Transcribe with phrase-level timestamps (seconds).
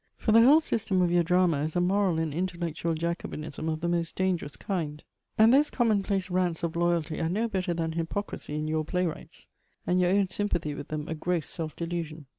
[0.17, 3.87] For the whole system of your drama is a moral and intellectual Jacobinism of the
[3.87, 5.03] most dangerous kind,
[5.37, 9.47] and those common place rants of loyalty are no better than hypocrisy in your playwrights,
[9.85, 12.25] and your own sympathy with them a gross self delusion.